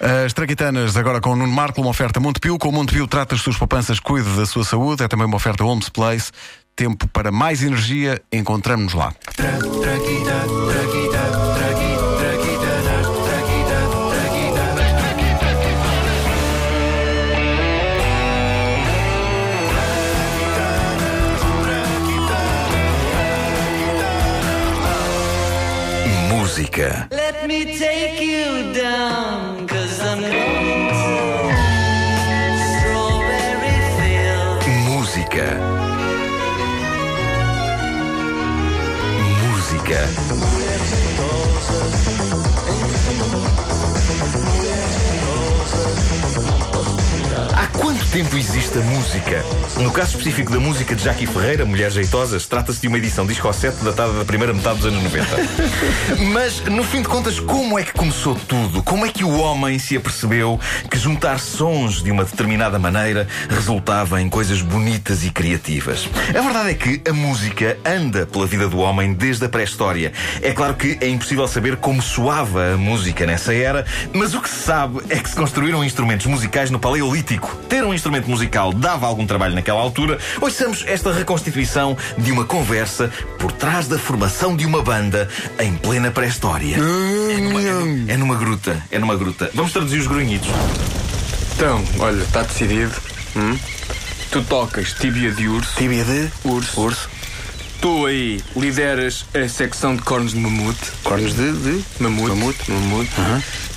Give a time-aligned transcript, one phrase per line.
[0.00, 2.58] As Traquitanas agora com o Nuno Marco, uma oferta Montepio.
[2.58, 5.04] Com o Montepio trata as suas poupanças, cuide da sua saúde.
[5.04, 6.32] É também uma oferta Homes Place.
[6.74, 9.14] Tempo para mais energia, encontramos-nos lá.
[26.44, 27.08] Música.
[27.10, 31.54] Let me take you down, cause I'm going to
[32.68, 34.60] Strawberry Field.
[34.90, 35.46] Música.
[39.40, 40.73] Música.
[48.14, 49.44] Tempo existe a música?
[49.80, 53.52] No caso específico da música de Jackie Ferreira, Mulheres Jeitosas, trata-se de uma edição disco
[53.52, 55.26] 7 datada da primeira metade dos anos 90.
[56.32, 58.84] Mas, no fim de contas, como é que começou tudo?
[58.84, 64.22] Como é que o homem se apercebeu que juntar sons de uma determinada maneira resultava
[64.22, 66.08] em coisas bonitas e criativas?
[66.28, 70.12] A verdade é que a música anda pela vida do homem desde a pré-história.
[70.40, 74.48] É claro que é impossível saber como soava a música nessa era, mas o que
[74.48, 77.56] se sabe é que se construíram instrumentos musicais no Paleolítico.
[77.68, 80.18] Ter um instrumento musical dava algum trabalho naquela altura.
[80.38, 85.26] Ouçamos esta reconstituição de uma conversa por trás da formação de uma banda
[85.58, 86.76] em plena pré-história.
[86.76, 89.50] É numa, é numa gruta, é numa gruta.
[89.54, 90.46] Vamos traduzir os grunhidos.
[91.56, 92.92] Então, olha, está decidido.
[93.36, 93.58] Hum?
[94.30, 95.74] Tu tocas tíbia de urso.
[95.74, 96.78] Tíbia de Urso.
[96.78, 97.08] urso.
[97.80, 100.92] Tu aí lideras a secção de cornos de mamute.
[101.02, 102.28] Cornos de, de Mamute.
[102.28, 102.70] Mamute.
[102.70, 103.10] Mamute.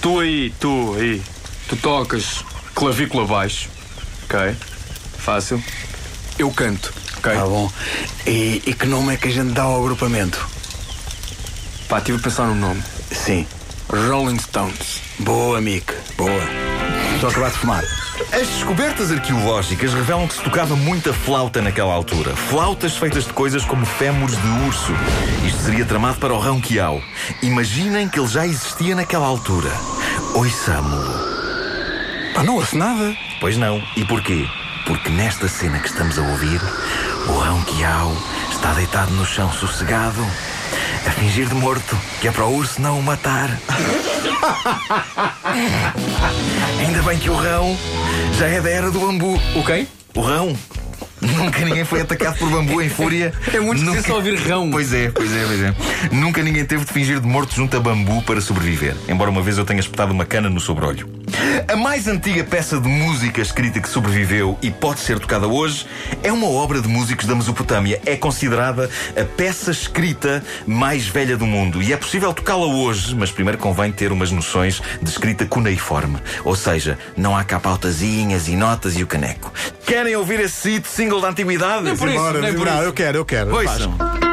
[0.00, 1.22] Tu aí, tu aí.
[1.68, 2.42] Tu tocas
[2.74, 3.73] clavícula baixo.
[4.24, 4.56] Ok?
[5.18, 5.62] Fácil.
[6.38, 6.92] Eu canto.
[7.18, 7.32] Ok?
[7.32, 7.70] Tá bom.
[8.26, 10.46] E, e que nome é que a gente dá ao agrupamento?
[11.88, 12.82] Pá, estive a pensar no nome.
[13.10, 13.46] Sim.
[13.88, 15.00] Rolling Stones.
[15.20, 15.92] Boa, Mick.
[16.16, 16.42] Boa.
[17.14, 17.84] Estou a acabar de fumar.
[18.32, 22.34] As descobertas arqueológicas revelam que se tocava muita flauta naquela altura.
[22.34, 24.92] Flautas feitas de coisas como fémures de urso.
[25.46, 27.02] Isto seria tramado para o rão Quiau.
[27.42, 29.70] Imaginem que ele já existia naquela altura.
[30.34, 31.33] Ouçamo-lo.
[32.34, 33.16] Pá, não ouço nada.
[33.40, 33.80] Pois não.
[33.96, 34.44] E porquê?
[34.86, 36.60] Porque nesta cena que estamos a ouvir,
[37.28, 38.12] o rão Quiau
[38.50, 40.20] está deitado no chão sossegado,
[41.06, 43.48] a fingir de morto, que é para o urso não o matar.
[46.80, 47.78] Ainda bem que o rão
[48.36, 49.40] já é da era do bambu.
[49.54, 49.86] O quem?
[50.14, 50.56] O rão.
[51.20, 53.32] Nunca ninguém foi atacado por bambu em fúria.
[53.52, 53.98] É muito Nunca...
[53.98, 54.70] difícil ouvir rão.
[54.70, 55.74] Pois é, pois é, pois é.
[56.12, 58.96] Nunca ninguém teve de fingir de morto junto a bambu para sobreviver.
[59.08, 61.23] Embora uma vez eu tenha espetado uma cana no sobrolho.
[61.68, 65.86] A mais antiga peça de música escrita que sobreviveu e pode ser tocada hoje
[66.22, 68.00] é uma obra de músicos da Mesopotâmia.
[68.06, 71.82] É considerada a peça escrita mais velha do mundo.
[71.82, 76.18] E é possível tocá-la hoje, mas primeiro convém ter umas noções de escrita cuneiforme.
[76.44, 79.52] Ou seja, não há cá pautazinhas e notas e o caneco.
[79.86, 81.82] Querem ouvir esse hit single da antiguidade?
[81.82, 82.82] Não é por isso, Bora, não é por não, isso.
[82.82, 83.54] eu quero, eu quero.
[83.54, 84.23] Ouçam.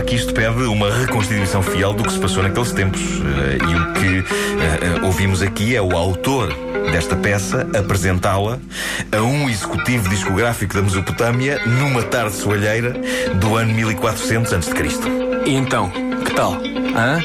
[0.00, 3.00] Claro que isto pede uma reconstituição fiel do que se passou naqueles tempos.
[3.00, 6.52] Ah, e o que ah, ah, ouvimos aqui é o autor
[6.90, 8.58] desta peça apresentá-la
[9.12, 12.94] a um executivo discográfico da Mesopotâmia numa tarde soalheira
[13.34, 14.72] do ano 1400 a.C.
[15.46, 15.90] E então,
[16.24, 16.54] que tal?
[16.54, 17.18] Hã?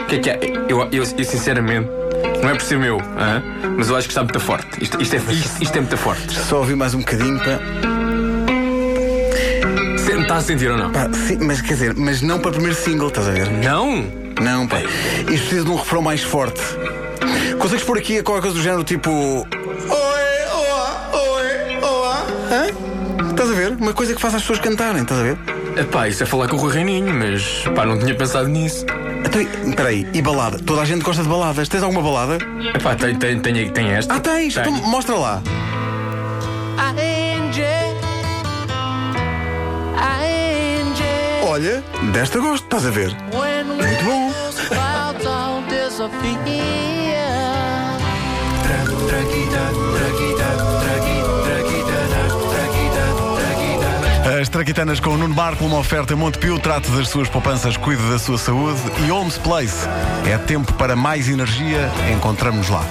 [0.00, 0.40] O que é que é?
[0.68, 1.88] Eu, eu, eu, sinceramente,
[2.42, 3.42] não é por ser meu, hã?
[3.76, 4.82] mas eu acho que está muito forte.
[4.82, 6.32] Isto, isto, é, isto, isto é muito forte.
[6.32, 7.93] Só ouvi mais um bocadinho para.
[10.24, 10.90] Se- Está a sentir ou não?
[10.90, 13.50] Pá, sim, mas quer dizer, mas não para o primeiro single, estás a ver?
[13.50, 14.04] Não!
[14.40, 14.80] Não, pá.
[14.80, 16.60] Isto precisa de um refrão mais forte.
[17.58, 19.10] Consegues pôr aqui a qualquer coisa do género tipo.
[19.10, 19.46] Oi,
[20.54, 22.26] oa, oi, oa.
[22.50, 23.30] Hã?
[23.30, 23.72] Estás a ver?
[23.72, 25.38] Uma coisa que faça as pessoas cantarem, estás a ver?
[25.76, 28.86] Epá, isso é falar com o Rui Reininho, mas pá, não tinha pensado nisso.
[29.26, 30.58] Então, espera aí, e balada?
[30.58, 31.68] Toda a gente gosta de baladas.
[31.68, 32.38] Tens alguma balada?
[32.74, 34.14] Epá, tem, tem, tem, tem esta.
[34.14, 34.56] Ah, tens!
[34.56, 35.42] Então mostra lá.
[41.54, 43.14] Olha, desta gosto, estás a ver?
[43.32, 44.32] Muito bom.
[54.40, 58.18] As Traquitanas com o Nuno Marco, uma oferta Montepio, trate das suas poupanças, cuide da
[58.18, 59.86] sua saúde e Homes Place.
[60.28, 62.84] É tempo para mais energia, encontramos lá.